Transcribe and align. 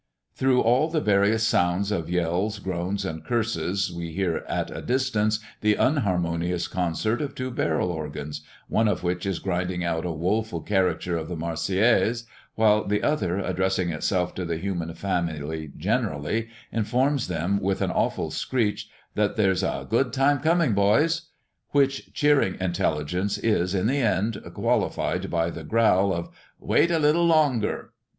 Through 0.33 0.61
all 0.61 0.89
the 0.89 0.99
various 0.99 1.45
sounds 1.47 1.91
of 1.91 2.09
yells, 2.09 2.57
groans, 2.57 3.05
and 3.05 3.23
curses, 3.23 3.93
we 3.93 4.11
hear 4.13 4.37
at 4.49 4.75
a 4.75 4.81
distance 4.81 5.39
the 5.59 5.75
unharmonious 5.75 6.67
concert 6.67 7.21
of 7.21 7.35
two 7.35 7.51
barrel 7.51 7.91
organs, 7.91 8.41
one 8.67 8.87
of 8.87 9.03
which 9.03 9.27
is 9.27 9.37
grinding 9.37 9.83
out 9.83 10.03
a 10.03 10.09
woful 10.11 10.59
caricature 10.61 11.17
of 11.17 11.27
the 11.27 11.35
Marseillaise, 11.35 12.25
while 12.55 12.83
the 12.83 13.03
other, 13.03 13.37
addressing 13.37 13.91
itself 13.91 14.33
to 14.33 14.43
the 14.43 14.57
human 14.57 14.91
family 14.95 15.69
generally, 15.77 16.47
informs 16.71 17.27
them, 17.27 17.61
with 17.61 17.79
an 17.79 17.91
awful 17.91 18.31
screech, 18.31 18.89
that 19.13 19.35
"There's 19.35 19.61
a 19.61 19.85
good 19.87 20.11
time 20.13 20.39
coming, 20.39 20.73
boys," 20.73 21.27
which 21.73 22.11
cheering 22.11 22.57
intelligence 22.59 23.37
is, 23.37 23.75
in 23.75 23.85
the 23.85 23.99
end, 23.99 24.41
qualified 24.55 25.29
by 25.29 25.51
the 25.51 25.63
growl 25.63 26.11
of 26.11 26.29
"Wait 26.59 26.89
a 26.89 26.97
little 26.97 27.27
longer." 27.27 27.91